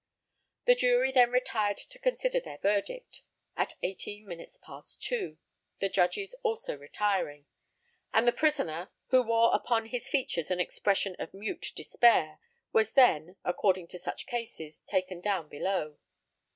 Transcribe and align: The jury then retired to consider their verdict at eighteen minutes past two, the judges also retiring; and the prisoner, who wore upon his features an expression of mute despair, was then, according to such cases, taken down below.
The 0.65 0.73
jury 0.73 1.11
then 1.11 1.29
retired 1.29 1.77
to 1.77 1.99
consider 1.99 2.39
their 2.39 2.57
verdict 2.57 3.21
at 3.55 3.75
eighteen 3.83 4.25
minutes 4.25 4.57
past 4.57 5.03
two, 5.03 5.37
the 5.77 5.89
judges 5.89 6.33
also 6.41 6.75
retiring; 6.75 7.45
and 8.11 8.27
the 8.27 8.31
prisoner, 8.31 8.89
who 9.09 9.21
wore 9.21 9.53
upon 9.53 9.85
his 9.85 10.09
features 10.09 10.49
an 10.49 10.59
expression 10.59 11.15
of 11.19 11.35
mute 11.35 11.71
despair, 11.75 12.39
was 12.73 12.93
then, 12.93 13.35
according 13.45 13.85
to 13.89 13.99
such 13.99 14.25
cases, 14.25 14.81
taken 14.89 15.21
down 15.21 15.47
below. 15.47 15.99